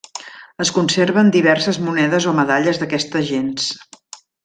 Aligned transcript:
Es 0.63 0.71
conserven 0.77 1.29
diverses 1.35 1.79
monedes 1.89 2.27
o 2.33 2.35
medalles 2.41 2.81
d'aquesta 2.83 3.23
gens. 3.33 3.73